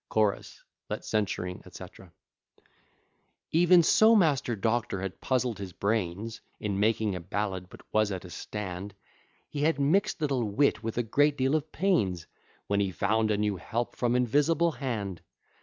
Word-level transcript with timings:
CHO. 0.09 0.35
Let 0.89 1.05
censuring, 1.05 1.61
&c. 1.69 1.83
III 1.83 2.09
Even 3.51 3.83
so 3.83 4.15
Master 4.15 4.55
Doctor 4.55 4.99
had 4.99 5.21
puzzled 5.21 5.59
his 5.59 5.73
brains 5.73 6.41
In 6.59 6.79
making 6.79 7.13
a 7.13 7.19
ballad, 7.19 7.69
but 7.69 7.81
was 7.93 8.11
at 8.11 8.25
a 8.25 8.31
stand; 8.31 8.95
He 9.47 9.61
had 9.61 9.79
mixt 9.79 10.19
little 10.19 10.43
wit 10.43 10.81
with 10.81 10.97
a 10.97 11.03
great 11.03 11.37
deal 11.37 11.53
of 11.53 11.71
pains, 11.71 12.25
When 12.65 12.79
he 12.79 12.89
found 12.89 13.29
a 13.29 13.37
new 13.37 13.57
help 13.57 13.95
from 13.95 14.15
invisible 14.15 14.71
hand. 14.71 15.21